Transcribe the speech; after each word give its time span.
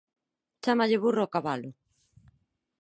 Chámalle 0.63 1.01
burro 1.03 1.21
ao 1.23 1.33
cabalo! 1.35 1.69